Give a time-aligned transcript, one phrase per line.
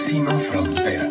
[0.00, 1.10] próxima frontera.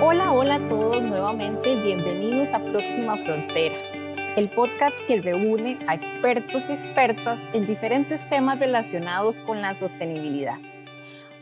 [0.00, 3.74] Hola, hola a todos nuevamente, bienvenidos a Próxima Frontera,
[4.38, 10.56] el podcast que reúne a expertos y expertas en diferentes temas relacionados con la sostenibilidad.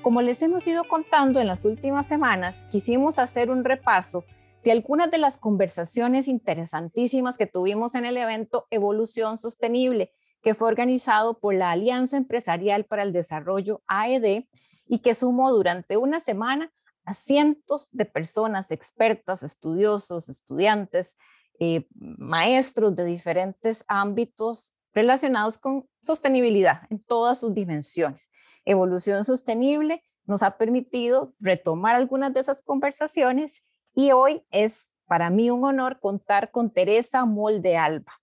[0.02, 4.24] Como les hemos ido contando en las últimas semanas, quisimos hacer un repaso
[4.64, 10.10] de algunas de las conversaciones interesantísimas que tuvimos en el evento Evolución Sostenible,
[10.42, 14.44] que fue organizado por la Alianza Empresarial para el Desarrollo AED
[14.86, 16.72] y que sumó durante una semana
[17.04, 21.16] a cientos de personas expertas, estudiosos, estudiantes,
[21.58, 28.28] eh, maestros de diferentes ámbitos relacionados con sostenibilidad en todas sus dimensiones.
[28.64, 33.64] Evolución sostenible nos ha permitido retomar algunas de esas conversaciones
[33.94, 38.21] y hoy es para mí un honor contar con Teresa Molde Alba.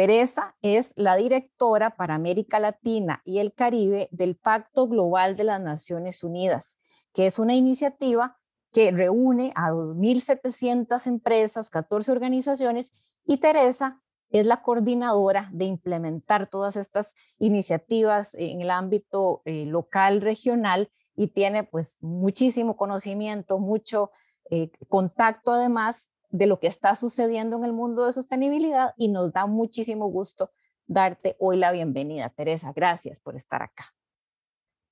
[0.00, 5.60] Teresa es la directora para América Latina y el Caribe del Pacto Global de las
[5.60, 6.78] Naciones Unidas,
[7.12, 8.38] que es una iniciativa
[8.72, 12.94] que reúne a 2.700 empresas, 14 organizaciones,
[13.26, 20.22] y Teresa es la coordinadora de implementar todas estas iniciativas en el ámbito eh, local,
[20.22, 24.12] regional, y tiene pues muchísimo conocimiento, mucho
[24.48, 29.32] eh, contacto además de lo que está sucediendo en el mundo de sostenibilidad y nos
[29.32, 30.50] da muchísimo gusto
[30.86, 32.30] darte hoy la bienvenida.
[32.30, 33.92] Teresa, gracias por estar acá.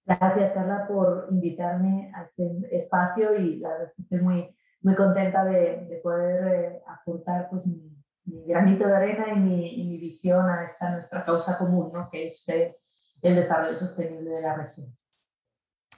[0.05, 6.01] Gracias, Carla, por invitarme a este espacio y la verdad estoy muy, muy contenta de,
[6.03, 11.59] poder eh, aportar pues, mi, granito de arena y mi, visión a esta nuestra causa
[11.59, 12.09] común, ¿no?
[12.11, 12.75] que es eh,
[13.23, 14.95] el desarrollo sostenible de la región.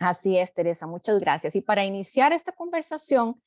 [0.01, 1.55] Así es, Teresa, muchas gracias.
[1.55, 3.41] Y para iniciar esta conversación,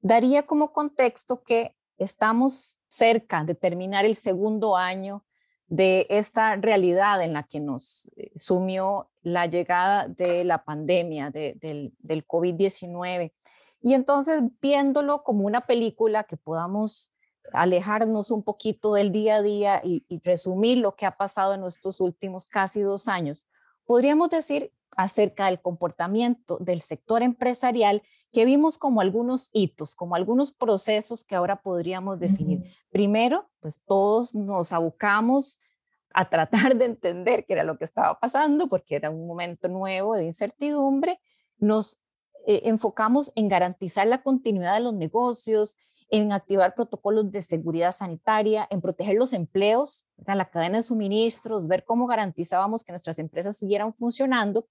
[0.00, 5.24] daría como contexto que estamos cerca de terminar el segundo año
[5.66, 11.92] de esta realidad en la que nos eh, sumió la llegada de la pandemia del,
[11.98, 13.32] del COVID-19.
[13.82, 17.12] Y entonces viéndolo como una película que podamos
[17.52, 21.60] alejarnos un poquito del día a día y, y resumir lo que ha pasado en
[21.60, 23.46] nuestros últimos casi dos años,
[23.84, 30.52] podríamos decir acerca del comportamiento del sector empresarial que vimos como algunos hitos, como algunos
[30.52, 32.64] procesos que ahora podríamos definir.
[32.90, 35.60] Primero, pues todos nos abocamos
[36.12, 40.14] a tratar de entender qué era lo que estaba pasando, porque era un momento nuevo
[40.14, 41.20] de incertidumbre.
[41.58, 42.00] Nos
[42.46, 45.76] eh, enfocamos en garantizar la continuidad de los negocios,
[46.10, 51.84] en activar protocolos de seguridad sanitaria, en proteger los empleos, la cadena de suministros, ver
[51.84, 54.66] cómo garantizábamos que nuestras empresas siguieran funcionando.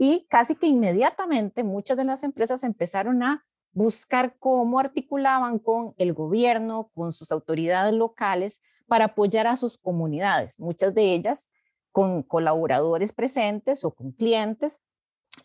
[0.00, 6.12] Y casi que inmediatamente muchas de las empresas empezaron a buscar cómo articulaban con el
[6.12, 11.50] gobierno, con sus autoridades locales para apoyar a sus comunidades, muchas de ellas
[11.90, 14.82] con colaboradores presentes o con clientes.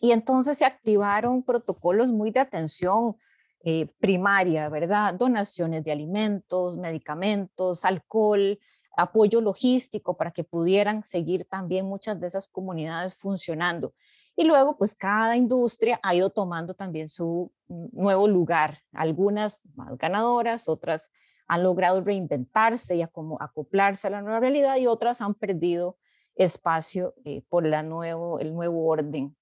[0.00, 3.16] Y entonces se activaron protocolos muy de atención
[3.64, 5.14] eh, primaria, ¿verdad?
[5.14, 8.60] Donaciones de alimentos, medicamentos, alcohol,
[8.96, 13.94] apoyo logístico para que pudieran seguir también muchas de esas comunidades funcionando.
[14.36, 18.78] Y luego, pues cada industria ha ido tomando también su nuevo lugar.
[18.92, 21.10] Algunas más ganadoras, otras
[21.46, 25.98] han logrado reinventarse y acoplarse a la nueva realidad y otras han perdido
[26.34, 29.36] espacio eh, por la nuevo, el nuevo orden.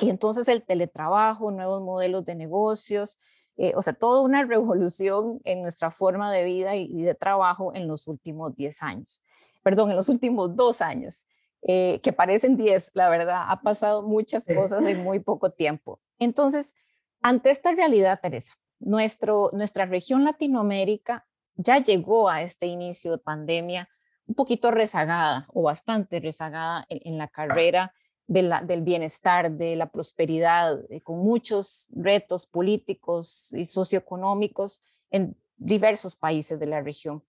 [0.00, 3.18] Y entonces el teletrabajo, nuevos modelos de negocios,
[3.56, 7.74] eh, o sea, toda una revolución en nuestra forma de vida y, y de trabajo
[7.74, 9.22] en los últimos 10 años,
[9.62, 11.26] perdón, en los últimos dos años.
[11.64, 16.00] Eh, que parecen 10, la verdad, ha pasado muchas cosas en muy poco tiempo.
[16.18, 16.74] Entonces,
[17.20, 21.24] ante esta realidad, Teresa, nuestro, nuestra región Latinoamérica
[21.54, 23.88] ya llegó a este inicio de pandemia
[24.26, 27.94] un poquito rezagada o bastante rezagada en, la carrera
[28.26, 36.58] del bienestar, de la prosperidad, eh, con muchos retos políticos y socioeconómicos en diversos países
[36.58, 37.22] de la región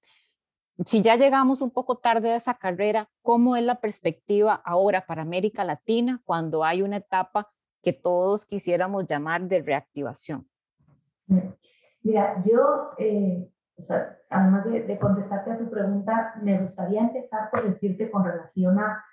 [0.85, 5.21] si ya llegamos un poco tarde a esa carrera, ¿cómo es la perspectiva ahora para
[5.21, 7.51] América Latina cuando hay una etapa
[7.81, 10.48] que todos quisiéramos llamar de reactivación?
[12.01, 13.50] Mira, yo, eh,
[14.30, 19.03] además de, contestarte a tu pregunta, me gustaría empezar por decirte con relación a,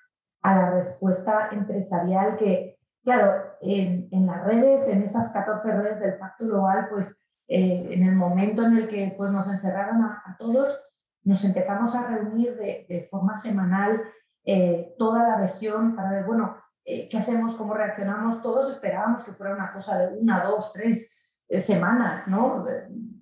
[0.43, 6.89] la respuesta empresarial que, claro, en, las redes, en esas 14 redes del Pacto Global,
[6.89, 10.90] pues eh, en el momento en el que pues, nos encerraron a todos,
[11.25, 14.03] nos empezamos a reunir de, forma semanal
[14.45, 17.55] eh, toda la región para ver, bueno, eh, ¿qué hacemos?
[17.57, 18.43] ¿Cómo reaccionamos?
[18.43, 21.19] Todos esperábamos que fuera una cosa de una, dos, tres
[21.49, 22.65] eh, semanas, ¿no?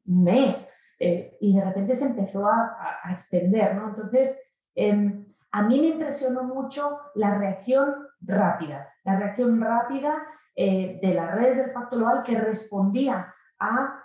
[0.07, 0.71] Un mes.
[1.01, 3.91] y de repente se empezó a, extender, ¿no?
[3.91, 4.41] Entonces,
[4.75, 10.23] em, a mí me impresionó mucho la reacción rápida, la reacción rápida
[10.57, 14.03] de las redes del Pacto Global que respondía a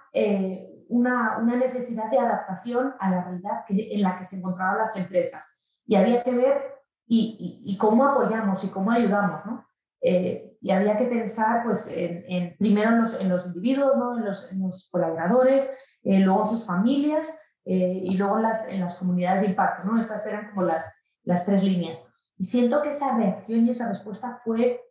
[0.93, 5.57] una, necesidad de adaptación a la realidad en la que se encontraban las empresas.
[5.85, 6.75] Y había que ver
[7.05, 9.45] y, cómo apoyamos y cómo ayudamos.
[9.45, 9.65] ¿no?
[10.01, 14.17] Eh, y había que pensar pues, en, primero en los, individuos, ¿no?
[14.17, 14.61] en, los, en,
[14.91, 15.69] colaboradores,
[16.03, 17.33] luego en sus familias
[17.65, 19.83] y luego las, en las comunidades de impacto.
[19.85, 19.97] ¿no?
[19.97, 20.91] Esas eran como las,
[21.23, 22.03] las tres líneas.
[22.37, 24.81] Y siento que esa reacción y esa respuesta fue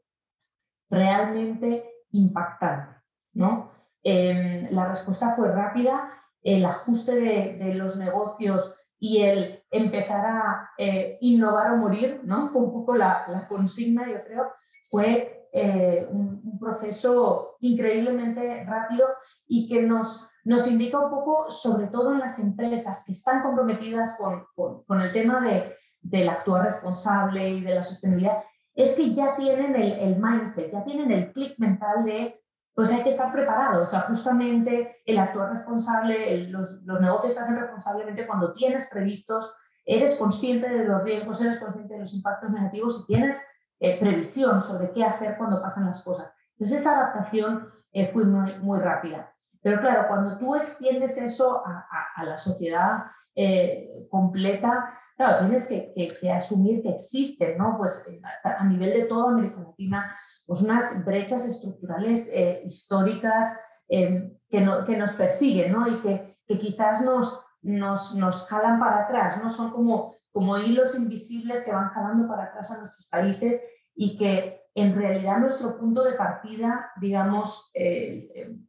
[0.91, 2.97] realmente impactante,
[3.35, 3.73] ¿no?
[4.03, 6.11] Em, la respuesta fue rápida,
[6.43, 12.49] el ajuste de, los negocios y el empezar a eh, innovar o morir, ¿no?
[12.49, 14.53] Fue un poco la, consigna, yo creo,
[14.91, 19.09] fue eh, un, proceso increíblemente rápido
[19.49, 24.17] y que nos, nos indica un poco, sobre todo en las empresas que están comprometidas
[24.17, 28.45] con, con el tema de, del actuar responsable y de la sostenibilidad,
[28.75, 32.42] es que ya tienen el, mindset, ya tienen el clic mental de,
[32.75, 33.83] pues hay que estar preparados.
[33.83, 39.55] O sea, justamente el actuar responsable, los, los negocios se hacen responsablemente cuando tienes previstos,
[39.85, 43.41] eres consciente de los riesgos, eres consciente de los impactos negativos y tienes
[43.81, 46.33] eh, previsión sobre qué hacer cuando pasan las cosas.
[46.53, 49.35] Entonces, esa adaptación eh, fue muy, muy rápida.
[49.61, 51.87] Pero claro, cuando tú extiendes eso a,
[52.17, 53.05] a, la sociedad
[53.35, 57.77] eh, completa, claro, tienes que, asumir que existen, ¿no?
[57.79, 60.17] Pues eh, a, nivel de toda América Latina,
[60.47, 65.89] pues unas brechas estructurales eh, históricas em, que, nos persiguen, ¿no?
[65.89, 69.49] Y que, que quizás nos, nos, nos, jalan para atrás, ¿no?
[69.49, 73.63] Son como, como hilos invisibles que van jalando para atrás a nuestros países
[73.95, 78.65] y que en realidad nuestro punto de partida, digamos, el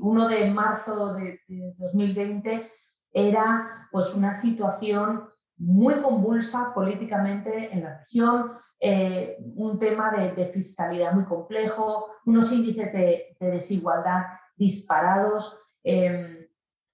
[0.00, 2.72] 1 de marzo de, de 2020
[3.12, 5.28] era pues una situación
[5.58, 12.92] muy convulsa políticamente en la región, eh, un tema de, fiscalidad muy complejo, unos índices
[12.92, 14.22] de, desigualdad
[14.56, 16.46] disparados, em,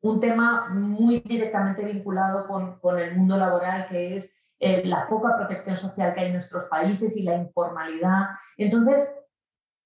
[0.02, 5.76] un tema muy directamente vinculado con, el mundo laboral, que es eh, la poca protección
[5.76, 8.28] social que hay en nuestros países y la informalidad.
[8.56, 9.14] Entonces,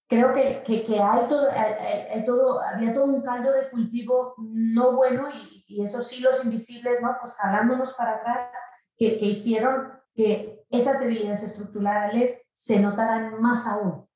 [0.09, 5.29] creo que, que, hay, todo, hay, todo, había todo un caldo de cultivo no bueno
[5.31, 7.15] y, y esos hilos invisibles, ¿no?
[7.21, 8.49] pues jalándonos para atrás,
[8.97, 14.09] que, que, hicieron que esas debilidades estructurales se notaran más aún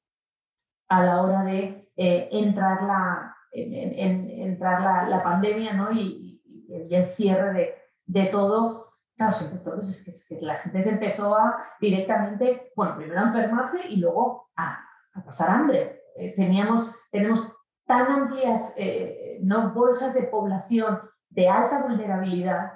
[0.88, 5.92] a la hora de eh, entrar, la, en, entrar la, la, pandemia ¿no?
[5.92, 7.74] y, y, el cierre de,
[8.06, 8.94] de todo.
[9.14, 13.24] Claro, pues es que, es que la gente se empezó a directamente, bueno, primero a
[13.24, 14.78] enfermarse y luego a,
[15.14, 16.02] a pasar hambre.
[16.16, 17.52] Eh, teníamos, tenemos
[17.86, 19.72] tan amplias eh, ¿no?
[19.72, 22.72] bolsas de población de alta vulnerabilidad.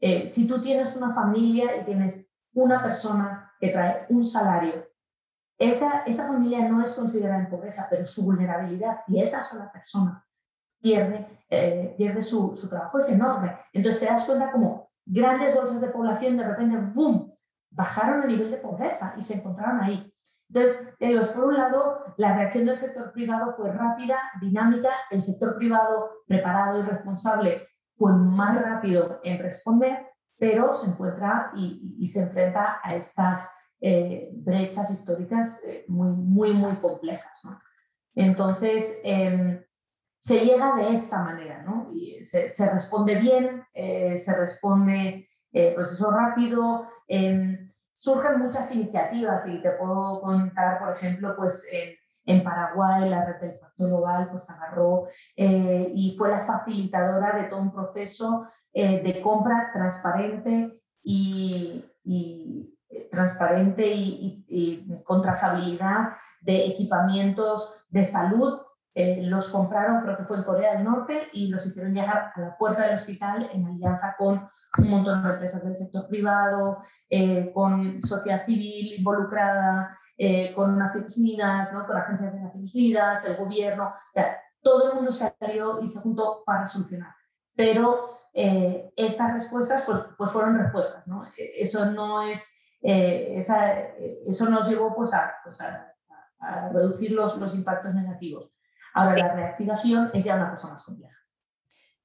[0.00, 4.86] Eh, si tú tienes una familia y tienes una persona que trae un salario,
[5.58, 10.26] esa, esa familia no es considerada en pobreza, pero su vulnerabilidad, si esa sola persona
[10.80, 11.44] pierde,
[11.98, 13.58] pierde su, su trabajo, es enorme.
[13.74, 17.29] Entonces te das cuenta como grandes bolsas de población de repente, ¡boom!,
[17.70, 20.12] bajaron el nivel de pobreza y se encontraron ahí.
[20.48, 25.56] Entonces, digo, por un lado, la reacción del sector privado fue rápida, dinámica, el sector
[25.56, 30.06] privado preparado y responsable fue más rápido en responder,
[30.38, 36.74] pero se encuentra y, se enfrenta a estas eh, brechas históricas eh, muy, muy, muy
[36.76, 37.40] complejas.
[38.14, 39.62] Entonces, em,
[40.18, 41.86] se llega de esta manera, ¿no?
[41.90, 45.28] Y se, responde bien, eh, se responde
[46.10, 46.88] rápido.
[47.06, 47.59] Em,
[48.00, 51.90] surgen muchas iniciativas y te puedo contar, por ejemplo, pues en,
[52.24, 55.04] en Paraguay la red del Pacto Global pues agarró
[55.36, 61.84] eh, y fue la facilitadora de todo un proceso eh, de compra transparente y,
[62.88, 68.60] eh, transparente y, y, con trazabilidad de equipamientos de salud
[68.92, 72.40] eh, los compraron, creo que fue en Corea del Norte, y los hicieron llegar a
[72.40, 76.78] la puerta del hospital en alianza con un montón de empresas del sector privado,
[77.08, 81.86] eh, con sociedad civil involucrada, eh, con Naciones Unidas, ¿no?
[81.86, 85.88] con agencias de Naciones Unidas, el gobierno, o sea, todo el mundo se salió y
[85.88, 87.14] se juntó para solucionar.
[87.54, 91.24] Pero estas respuestas pues, pues fueron respuestas, ¿no?
[91.36, 98.52] Eso no es, eso nos llevó pues, a, pues a reducir los, los impactos negativos.
[98.94, 101.16] Ahora, la reactivación es ya una cosa más compleja.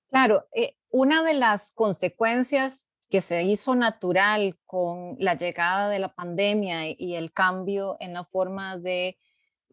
[0.09, 6.13] Claro, eh, una de las consecuencias que se hizo natural con la llegada de la
[6.13, 9.17] pandemia y, el cambio en la forma de,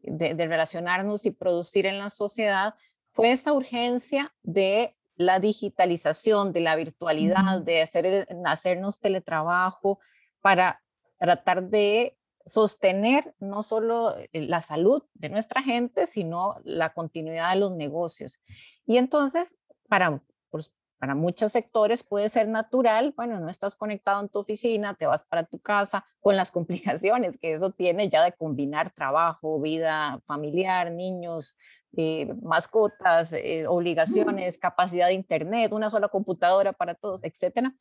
[0.03, 2.75] de, relacionarnos y producir en la sociedad
[3.11, 10.01] fue esa urgencia de la digitalización, de la virtualidad, de hacer, hacernos teletrabajo
[10.41, 10.83] para
[11.19, 12.17] tratar de
[12.47, 18.41] sostener no solo eh, la salud de nuestra gente, sino la continuidad de los negocios.
[18.87, 19.57] Y entonces,
[19.89, 24.95] para, pues, para muchos sectores puede ser natural, bueno, no estás conectado en tu oficina,
[24.95, 29.61] te vas para tu casa con las complicaciones que eso tiene ya de combinar trabajo,
[29.61, 31.57] vida familiar, niños,
[31.97, 37.75] eh, mascotas, eh, obligaciones, capacidad de internet, una sola computadora para todos, etcétera.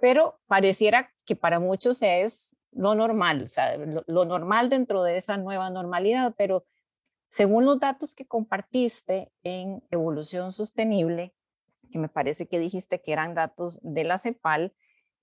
[0.00, 5.36] Pero pareciera que para muchos es lo normal, o sea, lo, normal dentro de esa
[5.38, 6.64] nueva normalidad, pero
[7.30, 11.34] según los datos que compartiste en evolución sostenible,
[11.90, 14.74] que me parece que dijiste que eran datos de la CEPAL,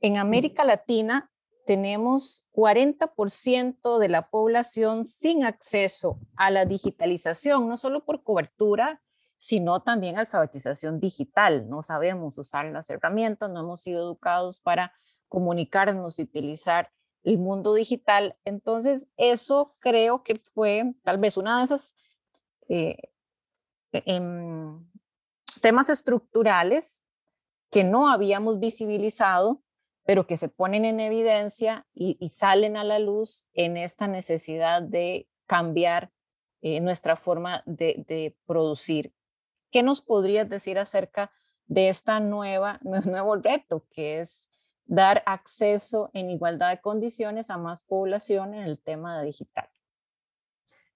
[0.01, 1.31] en América Latina
[1.65, 9.01] tenemos 40% de la población sin acceso a la digitalización, no solo por cobertura,
[9.37, 11.69] sino también alfabetización digital.
[11.69, 14.93] No sabemos usar las herramientas, no hemos sido educados para
[15.29, 16.91] comunicarnos y utilizar
[17.23, 18.37] el mundo digital.
[18.45, 21.95] Entonces, eso creo que fue tal vez una de esas
[22.69, 22.97] eh,
[23.91, 24.85] em,
[25.61, 27.03] temas estructurales
[27.71, 29.63] que no habíamos visibilizado,
[30.05, 35.29] pero que se ponen en evidencia y, salen a la luz en esta necesidad de
[35.47, 36.11] cambiar
[36.61, 39.13] eh, nuestra forma de, de, producir.
[39.71, 41.31] ¿Qué nos podrías decir acerca
[41.65, 44.45] de esta nueva, nuevo reto que es
[44.85, 49.67] dar acceso en igualdad de condiciones a más población en el tema digital.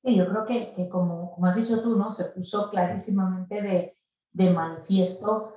[0.03, 2.11] Sí, yo creo que, como, has dicho tú, ¿no?
[2.11, 3.97] se puso clarísimamente de,
[4.31, 5.53] de manifiesto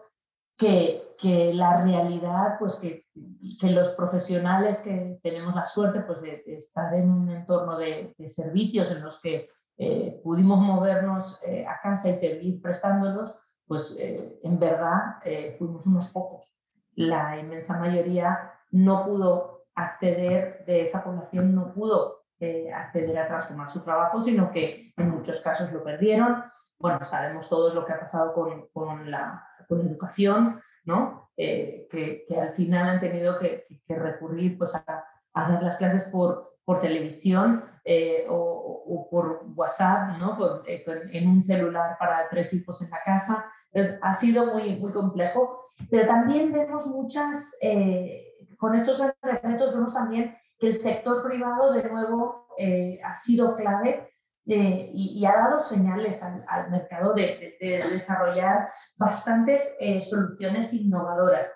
[0.57, 3.07] que, que, la realidad, pues que,
[3.59, 8.29] que, los profesionales que tenemos la suerte pues de, estar en un entorno de, de
[8.29, 9.49] servicios en los que
[9.83, 13.35] eh, pudimos movernos eh, a casa y seguir prestándolos,
[13.67, 14.99] pues eh, en verdad
[15.57, 16.53] fuimos unos pocos
[17.01, 23.71] la inmensa mayoría no pudo acceder, de esa población no pudo eh, acceder a transformar
[23.71, 26.45] su trabajo, sino que en muchos casos lo perdieron.
[26.79, 31.31] Bueno, sabemos todos lo que ha pasado con, con la, con educación, ¿no?
[31.39, 36.05] Eh, que, al final han tenido que, que recurrir pues, a, a, dar las clases
[36.05, 40.37] por, por televisión eh, o, o, por WhatsApp, ¿no?
[40.37, 43.51] Por, en un celular para tres hijos en la casa.
[43.73, 49.95] Entonces, ha sido muy, muy complejo pero también vemos muchas, eh, con estos retos vemos
[49.95, 54.11] también que el sector privado de nuevo eh, ha sido clave
[54.47, 61.51] eh, y, ha dado señales al, mercado de, desarrollar bastantes soluciones innovadoras.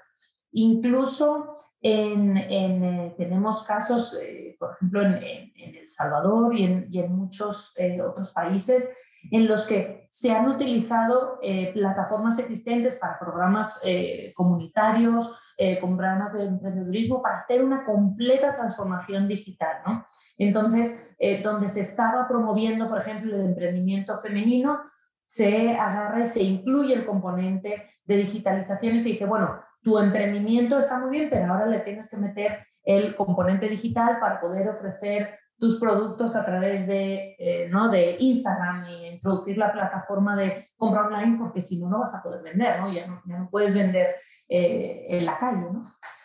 [0.52, 4.18] Incluso en, tenemos casos,
[4.58, 8.90] por ejemplo, en, El Salvador y en, y en muchos otros países,
[9.30, 15.96] en los que se han utilizado eh, plataformas existentes para programas eh, comunitarios, eh, con
[15.96, 19.78] programas de emprendedurismo, para hacer una completa transformación digital.
[19.86, 20.06] ¿no?
[20.38, 24.80] Entonces, donde se estaba promoviendo, por ejemplo, el emprendimiento femenino,
[25.26, 30.78] se agarra y se incluye el componente de digitalización y se dice, bueno, tu emprendimiento
[30.78, 35.38] está muy bien, pero ahora le tienes que meter el componente digital para poder ofrecer
[35.58, 37.88] tus productos a través de, eh, ¿no?
[37.88, 42.22] de Instagram y introducir la plataforma de compra online, porque si no, no vas a
[42.22, 42.92] poder vender, ¿no?
[42.92, 44.16] Ya no, puedes vender
[44.48, 45.84] eh, en la calle, ¿no?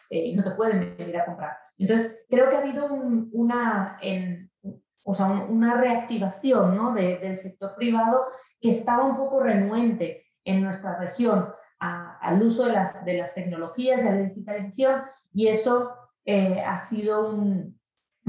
[0.10, 1.58] Eh, no te pueden venir a comprar.
[1.78, 4.00] Entonces, creo que ha habido una,
[5.06, 6.94] o sea, una reactivación ¿no?
[6.94, 8.26] de, del sector privado
[8.60, 11.50] que estaba un poco renuente en nuestra región
[11.80, 15.02] al uso de las, de las tecnologías y a la digitalización,
[15.34, 17.80] y eso ha sido un,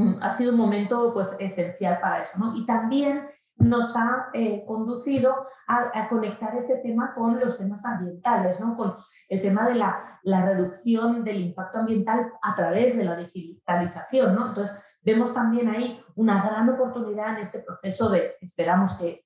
[0.00, 2.38] Mm, ha sido un momento pues, esencial para eso.
[2.38, 2.56] ¿no?
[2.56, 8.74] Y también nos ha eh, conducido a, conectar este tema con los temas ambientales, ¿no?
[8.74, 8.94] con
[9.28, 14.34] el tema de la, la, reducción del impacto ambiental a través de la digitalización.
[14.34, 14.48] ¿no?
[14.48, 19.24] Entonces, vemos también ahí una gran oportunidad en este proceso de, esperamos que,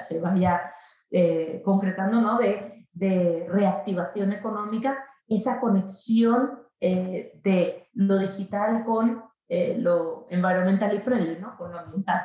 [0.00, 0.60] se vaya
[1.10, 2.38] eh, concretando, ¿no?
[2.38, 10.98] de, de reactivación económica, esa conexión eh, de lo digital con eh, lo environmental y
[10.98, 11.56] friendly, ¿no?
[11.56, 12.22] con lo ambiental.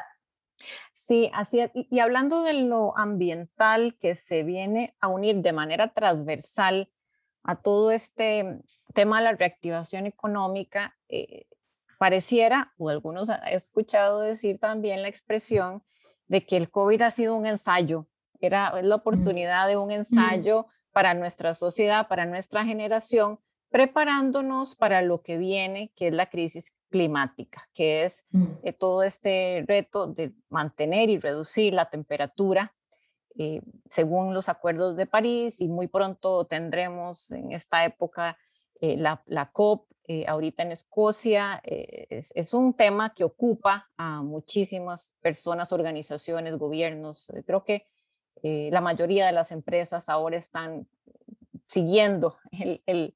[0.93, 1.71] Sí, así es.
[1.73, 6.91] Y, hablando de lo ambiental que se viene a unir de manera transversal
[7.43, 8.59] a todo este
[8.93, 11.45] tema de la reactivación económica, eh,
[11.97, 15.83] pareciera, o algunos han escuchado decir también la expresión
[16.31, 18.07] de que el COVID ha sido un ensayo,
[18.39, 23.37] era la oportunidad de un ensayo para nuestra sociedad, para nuestra generación,
[23.69, 28.45] preparándonos para lo que viene, que es la crisis climática, que es mm.
[28.63, 32.73] eh, todo este reto de mantener y reducir la temperatura
[33.37, 38.37] eh, según los acuerdos de París y muy pronto tendremos en esta época
[38.79, 41.61] eh, la, la, COP eh, ahorita en Escocia.
[41.63, 47.31] Eh, es, un tema que ocupa a muchísimas personas, organizaciones, gobiernos.
[47.45, 47.87] Creo que
[48.43, 50.87] la mayoría de las empresas ahora están
[51.67, 52.37] siguiendo
[52.85, 53.15] el,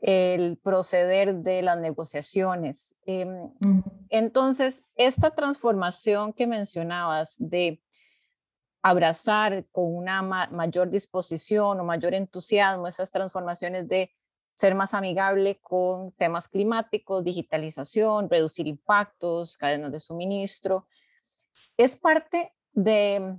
[0.00, 2.96] el, proceder de las negociaciones.
[3.04, 3.52] Em,
[4.08, 7.82] entonces, esta transformación que mencionabas de
[8.82, 14.10] abrazar con una mayor disposición o mayor entusiasmo esas transformaciones de
[14.58, 20.88] ser más amigable con temas climáticos, digitalización, reducir impactos, cadenas de suministro.
[21.76, 23.36] Es parte de,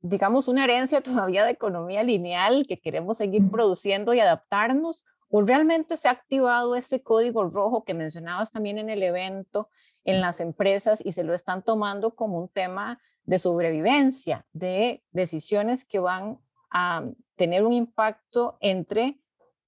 [0.00, 5.98] digamos, una herencia todavía de economía lineal que queremos seguir produciendo y adaptarnos, o realmente
[5.98, 9.68] se ha activado ese código rojo que mencionabas también en el evento
[10.04, 15.84] en las empresas y se lo están tomando como un tema de sobrevivencia, de decisiones
[15.84, 16.38] que van
[16.70, 19.20] a tener un impacto entre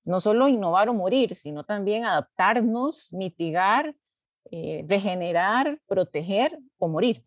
[0.08, 3.94] no solo innovar o morir, sino también adaptarnos, mitigar,
[4.50, 7.26] eh, regenerar, proteger o morir.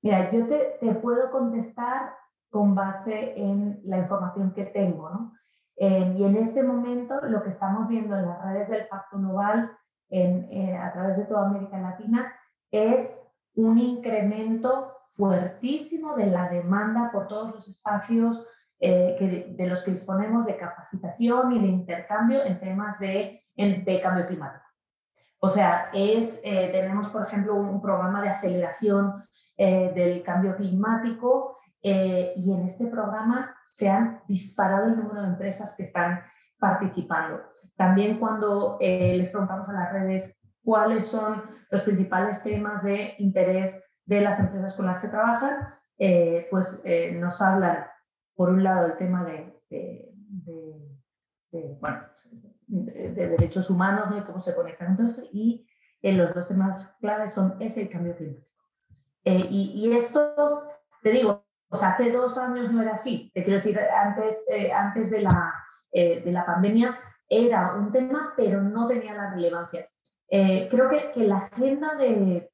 [0.00, 2.14] Mira, yo te, puedo contestar
[2.50, 5.32] con base en la información que tengo, ¿no?
[5.76, 9.72] Eh, y en este momento lo que estamos viendo en las redes del Pacto Noval
[10.08, 12.32] en, eh, a través de toda América Latina
[12.70, 13.20] es
[13.54, 18.46] un incremento fuertísimo de la demanda por todos los espacios
[18.82, 23.44] eh, de los que disponemos de capacitación y de intercambio en temas de,
[24.02, 24.64] cambio climático.
[25.38, 29.22] O sea, eh, tenemos, por ejemplo, un, programa de aceleración
[29.58, 35.74] eh, del cambio climático y en este programa se han disparado el número de empresas
[35.76, 36.22] que están
[36.58, 37.40] participando.
[37.76, 44.20] También cuando les preguntamos a las redes cuáles son los principales temas de interés de
[44.20, 45.68] las empresas con las que trabajan,
[46.50, 46.82] pues
[47.14, 47.89] nos hablan,
[48.40, 49.60] por un lado, el tema de,
[52.66, 55.68] derechos humanos y cómo se conectan con todo esto, y
[56.00, 58.64] eh, los dos temas claves son ese el cambio climático.
[59.24, 60.62] Y, esto,
[61.02, 65.54] te digo, hace dos años no era así, te quiero decir, antes, antes de, la,
[65.92, 66.98] de la pandemia
[67.28, 69.86] era un tema, pero no tenía la relevancia.
[70.30, 72.50] Eh, creo que, que, la agenda de,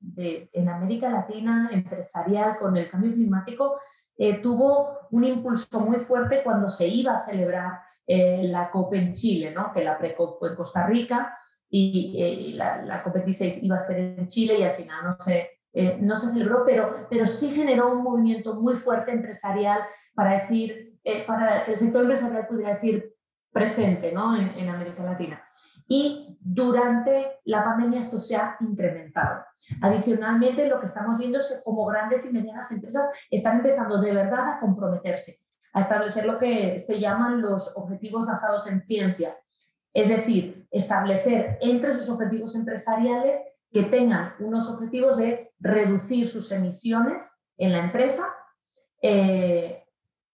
[0.52, 3.78] en América Latina empresarial con el cambio climático
[4.18, 9.12] eh, tuvo un impulso muy fuerte cuando se iba a celebrar eh, la COP en
[9.12, 9.72] Chile, ¿no?
[9.72, 11.36] que la pre-COP fue en Costa Rica
[11.68, 15.50] y, la, la, COP26 iba a ser en Chile y al final no se,
[16.00, 19.80] no se celebró, pero, pero sí generó un movimiento muy fuerte empresarial
[20.14, 23.15] para decir, para que el sector empresarial pudiera decir
[23.56, 24.36] presente ¿no?
[24.36, 25.42] en, América Latina
[25.88, 29.44] y durante la pandemia esto se ha incrementado.
[29.80, 34.12] Adicionalmente, lo que estamos viendo es que como grandes y medianas empresas están empezando de
[34.12, 35.40] verdad a comprometerse,
[35.72, 39.38] a establecer lo que se llaman los objetivos basados en ciencia,
[39.94, 43.40] es decir, establecer entre sus objetivos empresariales
[43.72, 48.22] que tengan unos objetivos de reducir sus emisiones en la empresa
[49.00, 49.82] eh,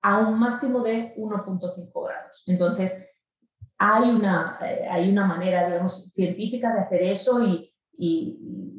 [0.03, 2.43] a un máximo de 1.5 grados.
[2.49, 3.12] Entonces,
[3.85, 7.69] hay una, eh, hay una manera, digamos, científica de hacer eso y,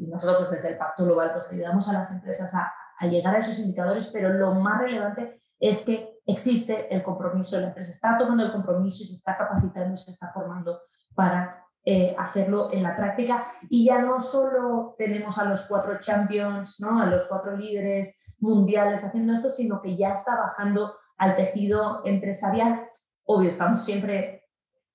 [0.07, 3.39] nosotros pues, desde el Pacto Global pues, ayudamos a las empresas a, a, llegar a
[3.39, 8.45] esos indicadores, pero lo más relevante es que existe el compromiso, la empresa está tomando
[8.45, 10.79] el compromiso y se está capacitando, se está formando
[11.15, 13.47] para eh, hacerlo en la práctica.
[13.69, 17.01] Y ya no solo tenemos a los cuatro champions, ¿no?
[17.01, 22.85] a los cuatro líderes mundiales haciendo esto, sino que ya está bajando al tejido empresarial.
[23.25, 24.42] Obvio, estamos siempre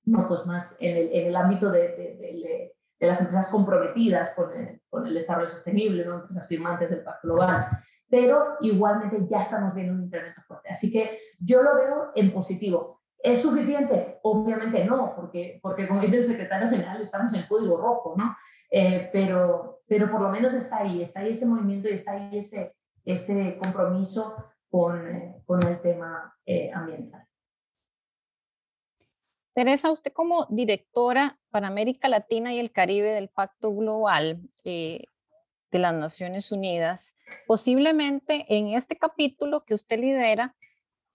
[0.08, 4.80] no, pues más en el, en el ámbito de, de, las empresas comprometidas con el,
[4.88, 6.16] con el, desarrollo sostenible, ¿no?
[6.16, 7.66] empresas firmantes del Pacto Global,
[8.08, 10.68] pero igualmente ya estamos viendo un incremento fuerte.
[10.70, 13.02] Así que yo lo veo en positivo.
[13.18, 14.18] ¿Es suficiente?
[14.22, 18.36] Obviamente no, porque, porque como dice el secretario general, estamos en código rojo, ¿no?
[18.70, 22.38] Eh, pero, pero por lo menos está ahí, está ahí ese movimiento y está ahí
[22.38, 24.36] ese, ese compromiso
[24.70, 27.27] con, eh, con el tema eh, ambiental.
[29.58, 35.02] Teresa, usted como directora para América Latina y el Caribe del Pacto Global eh,
[35.72, 37.16] de las Naciones Unidas,
[37.48, 40.54] posiblemente en este capítulo que usted lidera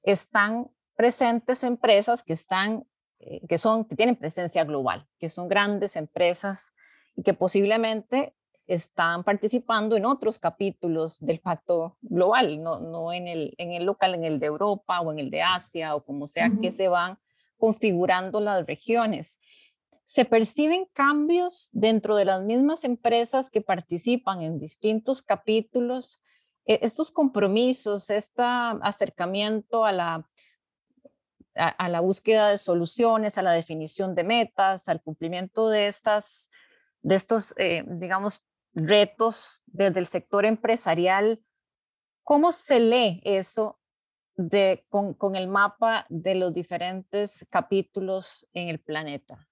[0.02, 2.86] están presentes empresas que están,
[3.20, 6.74] eh, que son, que tienen presencia global, que son grandes empresas
[7.16, 8.36] y que posiblemente
[8.68, 14.16] están participando en otros capítulos del pacto global, no, no en, el, en el local,
[14.16, 17.18] en el de Europa o en el de Asia o como sea que se van
[17.64, 19.40] configurando las regiones.
[20.04, 26.22] Se perciben cambios dentro de las mismas empresas que participan en distintos capítulos.
[26.66, 28.44] E, estos compromisos, este
[28.82, 30.30] acercamiento a la
[31.56, 36.50] a, la búsqueda de soluciones, a la definición de metas, al cumplimiento de, estas,
[37.02, 41.42] de estos, eh, digamos, retos desde el sector empresarial.
[42.24, 43.80] ¿Cómo se lee eso
[44.36, 49.48] de, con, con el mapa de los diferentes capítulos en el planeta?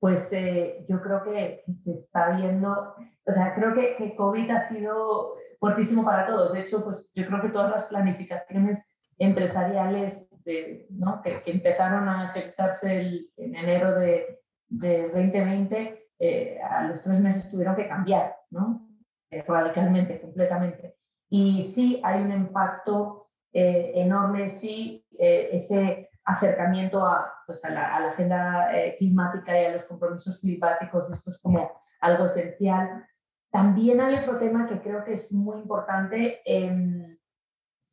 [0.00, 2.94] Pues eh, yo creo que se está viendo,
[3.24, 6.52] o sea, creo que, que COVID ha sido fuertísimo para todos.
[6.52, 11.20] De hecho, pues yo creo que todas las planificaciones empresariales de, ¿no?
[11.22, 17.76] que, empezaron a afectarse en enero de, de 2020, eh, a los tres meses tuvieron
[17.76, 18.88] que cambiar ¿no?
[19.30, 20.97] Eh, radicalmente, completamente.
[21.28, 28.70] Y sí hay un impacto eh, enorme, sí, ese acercamiento a, pues a, la, agenda
[28.98, 33.04] climática y a los compromisos climáticos, esto es como algo esencial.
[33.50, 37.18] También hay otro tema que creo que es muy importante, em,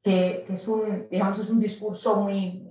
[0.04, 2.66] que, que, es, un, digamos, es un discurso muy,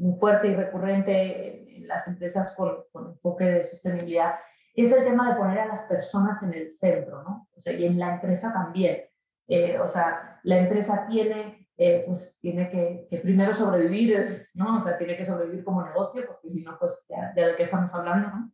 [0.00, 4.36] muy fuerte y recurrente en las empresas con, enfoque de sostenibilidad,
[4.74, 7.48] es el tema de poner a las personas en el centro, ¿no?
[7.54, 9.02] O sea, y en la empresa también.
[9.50, 14.80] Eh, o sea, la empresa tiene, eh, pues, tiene que, que, primero sobrevivir, ¿no?
[14.80, 17.92] O sea, tiene que sobrevivir como negocio, porque si no, pues, de, de qué estamos
[17.92, 18.52] hablando, ¿no?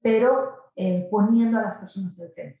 [0.00, 2.60] Pero eh, poniendo a las personas el centro.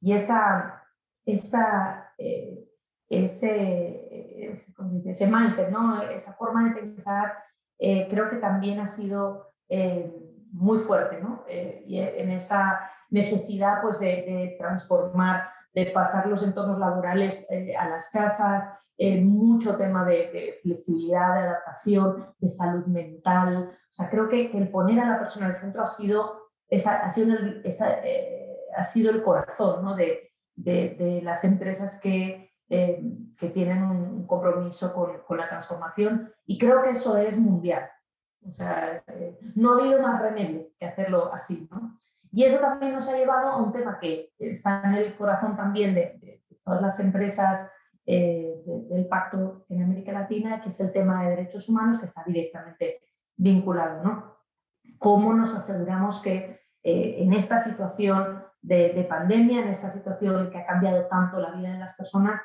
[0.00, 0.82] Y esa,
[1.24, 2.68] esa, eh,
[3.08, 4.50] ese,
[5.04, 6.02] ese, mindset, ¿no?
[6.02, 7.34] esa forma de pensar,
[7.78, 10.12] eh, creo que también ha sido eh,
[10.50, 11.44] muy fuerte, ¿no?
[11.48, 18.10] y en esa necesidad pues, de, de, transformar, de pasar los entornos laborales a las
[18.10, 18.64] casas,
[19.22, 23.70] mucho tema de, flexibilidad, de adaptación, de salud mental.
[23.70, 27.10] O sea, creo que el poner a la persona el centro ha sido, esa, ha
[27.10, 28.00] sido esa,
[28.76, 29.96] ha sido el corazón ¿no?
[29.96, 33.02] de, de, las empresas que, eh,
[33.38, 37.88] que tienen un compromiso con, con, la transformación y creo que eso es mundial.
[38.46, 41.68] O sea, eh, no ha habido más remedio que hacerlo así.
[42.32, 45.94] Y eso también nos ha llevado a un tema que está en el corazón también
[45.94, 47.70] de, todas las empresas
[48.06, 52.22] eh, del pacto en América Latina, que es el tema de derechos humanos, que está
[52.26, 53.00] directamente
[53.36, 54.02] vinculado.
[54.02, 54.36] ¿no?
[54.98, 61.06] ¿Cómo nos aseguramos que en esta situación de, pandemia, en esta situación que ha cambiado
[61.06, 62.40] tanto la vida de las personas,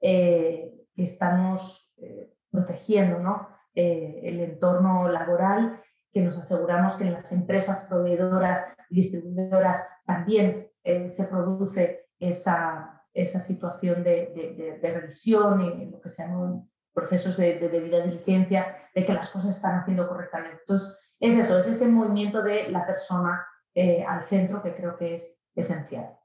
[0.00, 3.48] eh, estamos eh, protegiendo ¿no?
[3.74, 5.82] Eh, el entorno laboral,
[6.16, 13.38] que nos aseguramos que en las empresas proveedoras y distribuidoras también se produce esa, esa
[13.38, 19.12] situación de, de, revisión y lo que se llaman procesos de, debida diligencia, de que
[19.12, 20.60] las cosas están haciendo correctamente.
[20.60, 25.16] Entonces, es eso, es ese movimiento de la persona eh, al centro que creo que
[25.16, 26.18] es esencial.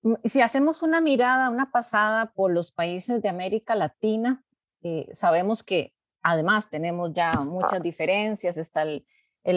[0.00, 4.42] Mm, si hacemos una mirada, una pasada por los países de América Latina,
[4.82, 5.95] eh, sabemos que
[6.30, 8.56] además tenemos ya muchas diferencias.
[8.56, 9.04] Está el,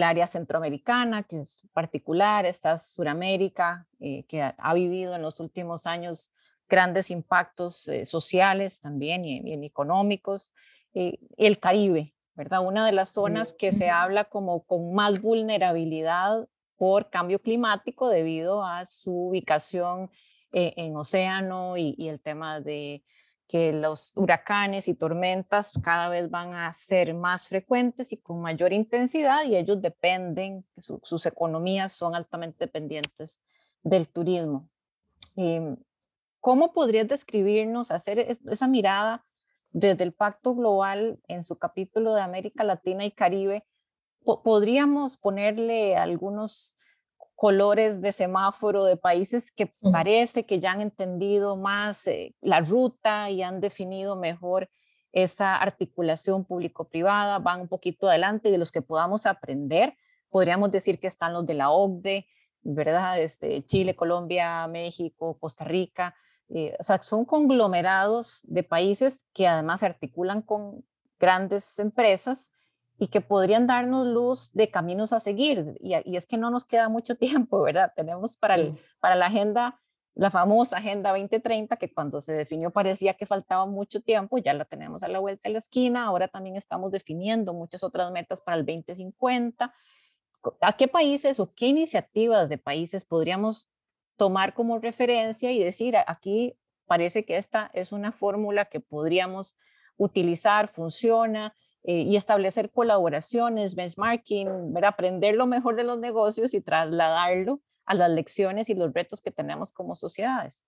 [0.03, 6.31] área centroamericana, que es particular, está Suramérica, eh, que ha, vivido en los últimos años
[6.67, 10.53] grandes impactos sociales también y, y económicos,
[10.93, 12.63] y el Caribe, ¿verdad?
[12.63, 18.63] Una de las zonas que se habla como con más vulnerabilidad por cambio climático debido
[18.63, 20.09] a su ubicación
[20.51, 23.03] eh, en océano y, el tema de
[23.49, 28.73] que los huracanes y tormentas cada vez van a ser más frecuentes y con mayor
[28.73, 33.41] intensidad y ellos dependen, sus economías son altamente dependientes
[33.81, 34.69] del turismo.
[35.35, 35.77] Em,
[36.39, 39.25] ¿Cómo podrías describirnos, hacer esa mirada
[39.71, 43.65] desde el Pacto Global en su capítulo de América Latina y Caribe,
[44.43, 46.75] podríamos ponerle algunos
[47.39, 53.29] colores de semáforo de países que parece que ya han entendido más eh, la ruta
[53.29, 54.69] y han definido mejor
[55.13, 59.95] esa articulación público-privada, van un poquito adelante y de los que podamos aprender,
[60.29, 62.27] podríamos decir que están los de la OCDE,
[62.61, 63.21] ¿verdad?
[63.21, 66.15] Este, Chile, Colombia, México, Costa Rica,
[66.49, 70.83] eh, o sea, son conglomerados de países que además se articulan con
[71.17, 72.51] grandes empresas
[72.99, 75.77] y que podrían darnos luz de caminos a seguir.
[75.79, 77.93] Y, es que no nos queda mucho tiempo, ¿verdad?
[77.95, 79.79] Tenemos para, el, para la agenda,
[80.15, 84.65] la famosa Agenda 2030, que cuando se definió parecía que faltaba mucho tiempo, ya la
[84.65, 86.05] tenemos a la vuelta de la esquina.
[86.05, 89.73] Ahora también estamos definiendo muchas otras metas para el 2050.
[90.61, 93.69] ¿A qué países o qué iniciativas de países podríamos
[94.17, 99.57] tomar como referencia y decir, aquí parece que esta es una fórmula que podríamos
[99.95, 106.61] utilizar, funciona, eh, y establecer colaboraciones, benchmarking, ver, aprender lo mejor de los negocios y
[106.61, 110.63] trasladarlo a las lecciones y los retos que tenemos como sociedades.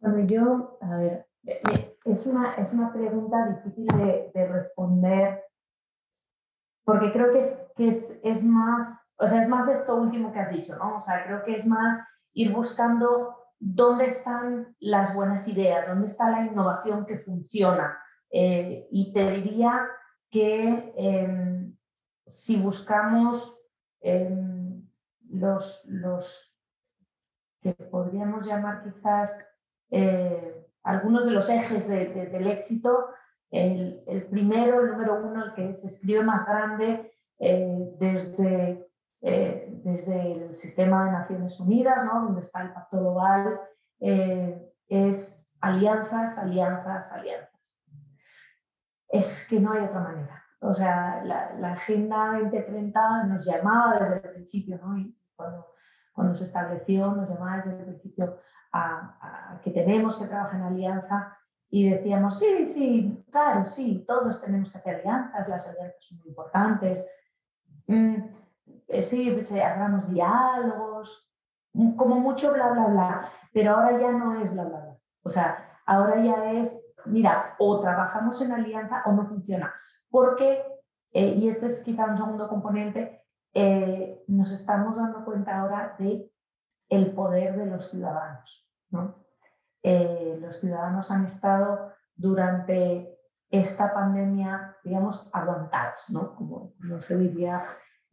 [0.00, 5.44] Bueno, yo, a ver, es una, es una pregunta difícil de, de responder
[6.90, 10.40] porque creo que es, que es, es más, o sea, es más esto último que
[10.40, 10.96] has dicho, ¿no?
[10.96, 12.02] O sea, creo que es más
[12.32, 17.96] ir buscando dónde están las buenas ideas, dónde está la innovación que funciona.
[18.30, 19.88] Eh, y te diría
[20.30, 21.76] que em,
[22.26, 23.60] si buscamos
[24.00, 24.88] em,
[25.28, 26.56] los, los
[27.60, 29.46] que podríamos llamar quizás
[29.90, 33.08] eh, algunos de los ejes del éxito,
[33.50, 38.86] el, el, primero, el número uno, el que se escribe más grande eh, desde
[39.22, 42.22] desde el sistema de Naciones Unidas, ¿no?
[42.22, 43.60] donde está el Pacto Global,
[43.98, 47.49] es alianzas, alianzas, alianzas.
[49.10, 50.44] Es que no hay otra manera.
[50.60, 54.96] O sea, la, Agenda 2030 nos llamaba desde el principio, ¿no?
[54.96, 58.38] y cuando, se estableció, nos llamaba desde el principio
[58.72, 61.36] a, que tenemos que trabajar en alianza
[61.70, 66.28] y decíamos, sí, sí, claro, sí, todos tenemos que hacer alianzas, las alianzas son muy
[66.28, 67.06] importantes.
[67.86, 68.16] Mm,
[68.88, 69.62] eh, sí, pues, eh,
[70.08, 71.32] diálogos,
[71.72, 74.98] mm, como mucho bla, bla, bla, pero ahora ya no es bla, bla, bla.
[75.22, 79.72] O sea, ahora ya es, mira, o trabajamos en alianza o no funciona.
[80.08, 80.64] Porque,
[81.12, 83.16] eh, y este es quizá un segundo componente,
[84.28, 86.32] nos estamos dando cuenta ahora de
[86.88, 88.68] el poder de los ciudadanos.
[88.90, 89.16] ¿no?
[89.82, 93.18] los ciudadanos han estado durante
[93.50, 96.34] esta pandemia, digamos, aguantados, ¿no?
[96.34, 97.60] Como, no se diría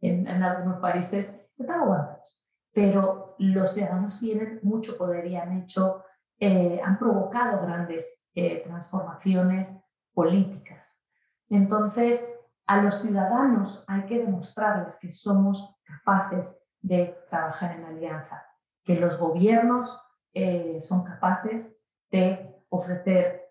[0.00, 2.44] en, algunos países, están aguantados.
[2.72, 6.04] Pero los ciudadanos tienen mucho poder y han hecho,
[6.40, 11.02] eh, han provocado grandes eh, transformaciones políticas.
[11.48, 12.32] Entonces,
[12.66, 18.44] a los ciudadanos hay que demostrarles que somos capaces de trabajar en alianza,
[18.84, 20.00] que los gobiernos
[20.32, 21.76] eh, son capaces
[22.10, 23.44] de ofrecer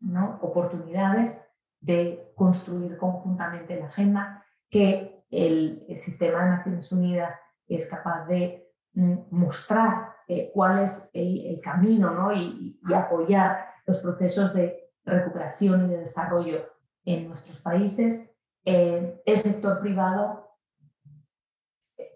[0.00, 0.38] ¿no?
[0.42, 1.40] oportunidades
[1.80, 7.34] de construir conjuntamente la agenda, que el, sistema de Naciones Unidas
[7.68, 12.32] es capaz de mm, mostrar eh, cuál es el, camino ¿no?
[12.32, 16.68] y, apoyar los procesos de recuperación y de desarrollo
[17.04, 18.28] en nuestros países.
[18.64, 20.50] Eh, el sector privado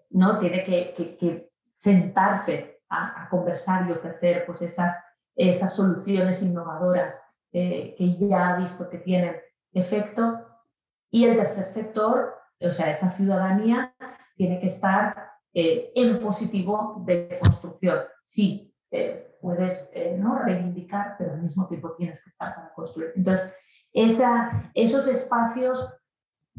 [0.09, 0.39] ¿no?
[0.39, 4.95] tiene que, sentarse a, conversar y ofrecer pues, esas,
[5.35, 7.19] esas soluciones innovadoras
[7.53, 9.35] eh, que ya ha visto que tienen
[9.73, 10.47] efecto.
[11.09, 13.93] Y el tercer sector o sea, esa ciudadanía
[14.35, 17.99] tiene que estar eh, en positivo de construcción.
[18.23, 20.39] Sí, eh, puedes eh, ¿no?
[20.39, 23.13] reivindicar, pero al mismo tiempo tienes que estar para construir.
[23.15, 23.53] Entonces,
[23.93, 25.97] esos espacios,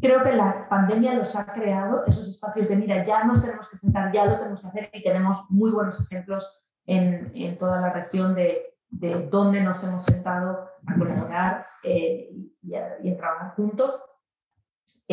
[0.00, 3.76] creo que la pandemia los ha creado, esos espacios de, mira, ya nos tenemos que
[3.76, 7.92] sentar, ya lo tenemos que hacer y tenemos muy buenos ejemplos en, en toda la
[7.92, 14.02] región de, de dónde nos hemos sentado a colaborar y, a, y trabajar juntos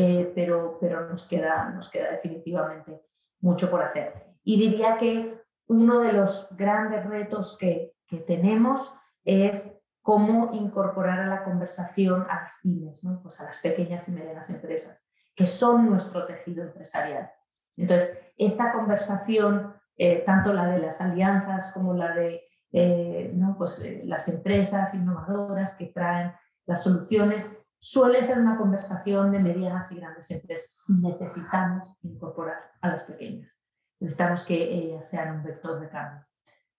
[0.01, 3.01] eh, pero, pero nos, queda, nos queda definitivamente
[3.41, 4.35] mucho por hacer.
[4.43, 11.27] Y diría que uno de los grandes retos que, que tenemos es cómo incorporar a
[11.27, 13.21] la conversación a las pymes, ¿no?
[13.21, 14.99] pues a las pequeñas y medianas empresas,
[15.35, 17.31] que son nuestro tejido empresarial.
[17.77, 23.55] Entonces, esta conversación, eh, tanto la de las alianzas como la de eh, ¿no?
[23.57, 26.33] pues, las empresas innovadoras que traen
[26.65, 30.83] las soluciones, suele ser una conversación de medianas y grandes empresas.
[30.87, 33.51] Necesitamos incorporar a las pequeñas.
[33.99, 36.25] Necesitamos que ellas sean un vector de cambio.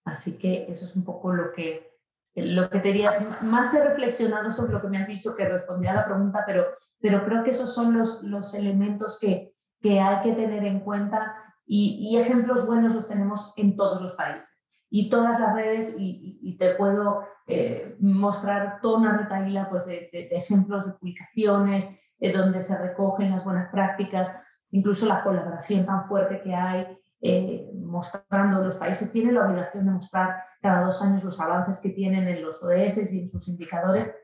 [0.05, 1.99] Así que eso es un poco lo que,
[2.35, 3.13] lo que te diría.
[3.43, 6.67] Más he reflexionado sobre lo que me has dicho que respondía a la pregunta, pero,
[7.01, 11.35] pero creo que esos son los, los elementos que, que hay que tener en cuenta
[11.67, 14.60] y, y ejemplos buenos los tenemos en todos los países
[14.91, 20.85] y todas las redes y, te puedo eh, mostrar toda una retaíla pues, de, ejemplos
[20.85, 26.55] de publicaciones eh, donde se recogen las buenas prácticas, incluso la colaboración tan fuerte que
[26.55, 31.81] hay, eh, mostrando los países tienen la obligación de mostrar cada dos años los avances
[31.81, 34.15] que tienen en los ODS y en sus indicadores.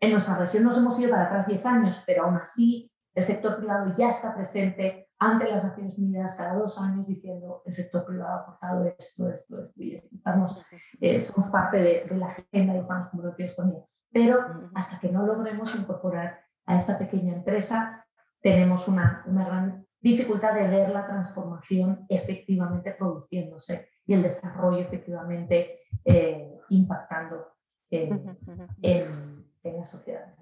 [0.00, 3.56] En nuestra región nos hemos ido para atrás 10 años, pero aún así el sector
[3.56, 8.32] privado ya está presente ante las Naciones Unidas cada dos años diciendo el sector privado
[8.32, 10.14] ha aportado esto, esto, esto y esto.
[10.14, 10.62] Estamos,
[11.00, 13.84] eh, somos parte de, la agenda y estamos comprometidos con ella.
[14.12, 18.06] Pero hasta que no logremos incorporar a esa pequeña empresa,
[18.40, 25.80] tenemos una, una gran dificultad de ver la transformación efectivamente produciéndose y el desarrollo efectivamente
[26.04, 27.48] eh, impactando
[27.90, 28.38] en,
[28.82, 30.34] en, en la sociedad.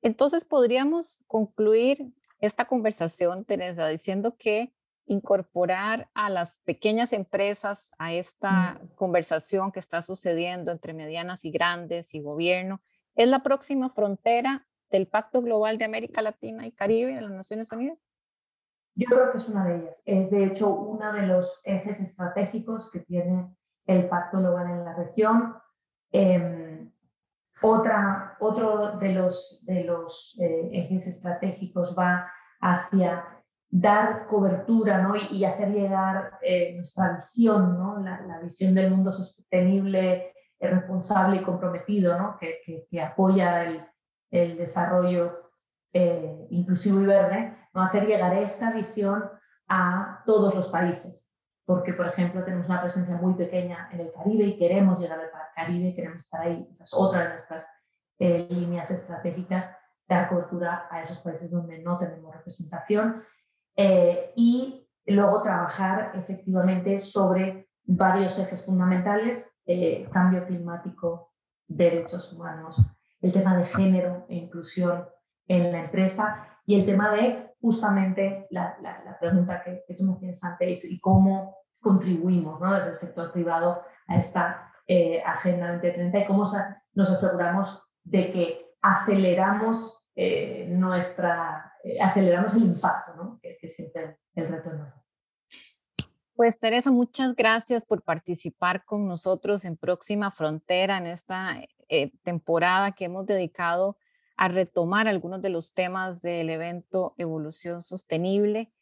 [0.00, 2.12] Entonces podríamos concluir
[2.44, 4.72] esta conversación, Teresa, diciendo que
[5.06, 8.94] incorporar a las pequeñas empresas a esta mm.
[8.94, 12.80] conversación que está sucediendo entre medianas y grandes y gobierno.
[13.14, 17.70] ¿Es la próxima frontera del Pacto Global de América Latina y Caribe de las Naciones
[17.70, 17.98] Unidas?
[18.94, 20.02] Yo creo que es una de ellas.
[20.06, 23.54] Es de hecho uno de los ejes estratégicos que tiene
[23.86, 25.54] el Pacto Global en la región.
[26.12, 26.92] Em,
[27.60, 33.24] otra, otro de los, de los eh, ejes estratégicos va hacia
[33.70, 35.14] dar cobertura ¿no?
[35.16, 37.98] y, hacer llegar eh, nuestra visión, ¿no?
[37.98, 42.36] la, visión del mundo sostenible, eh, responsable y comprometido, ¿no?
[42.38, 43.84] que, que, apoya el,
[44.30, 45.32] el desarrollo
[46.50, 47.82] inclusivo y verde, ¿no?
[47.82, 49.30] hacer llegar esta visión
[49.68, 51.30] a todos los países.
[51.66, 55.30] Porque, por ejemplo, tenemos una presencia muy pequeña en el Caribe y queremos llegar al
[55.54, 56.66] Caribe, queremos estar ahí.
[56.74, 57.66] Esa es otra de nuestras
[58.18, 59.70] líneas estratégicas,
[60.08, 63.22] dar cobertura a esos países donde no tenemos representación.
[63.76, 71.32] Eh, y luego trabajar efectivamente sobre varios ejes fundamentales, eh, cambio climático,
[71.66, 72.80] derechos humanos,
[73.20, 75.06] el tema de género e inclusión
[75.46, 80.16] en la empresa y el tema de justamente la, la, pregunta que, que, tú me
[80.16, 82.74] tienes antes y cómo contribuimos ¿no?
[82.74, 86.44] desde el sector privado a esta eh, Agenda 2030 y cómo
[86.94, 93.38] nos aseguramos de que aceleramos, eh, nuestra, eh, aceleramos el impacto, ¿no?
[93.42, 94.70] que, que siempre el reto
[96.34, 101.56] Pues Teresa, muchas gracias por participar con nosotros en Próxima Frontera, en esta
[102.22, 103.96] temporada que hemos dedicado
[104.36, 108.72] a retomar algunos de los temas del evento Evolución Sostenible.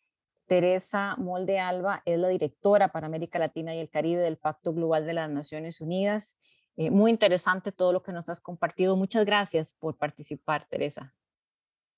[0.46, 5.06] Teresa Molde Alba es la directora para América Latina y el Caribe del Pacto Global
[5.06, 6.36] de las Naciones Unidas.
[6.76, 8.96] Eh, muy interesante todo lo que nos has compartido.
[8.96, 11.14] Muchas gracias por participar, Teresa.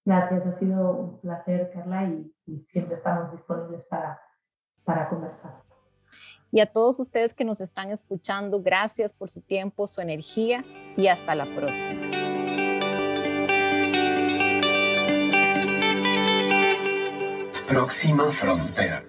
[0.04, 4.20] Gracias, ha sido un placer, Carla, y, y siempre estamos disponibles para,
[4.84, 5.62] para conversar.
[6.50, 10.64] Y a todos ustedes que nos están escuchando, gracias por su tiempo, su energía
[10.96, 12.24] y hasta la próxima.
[17.66, 19.02] Próxima frontera.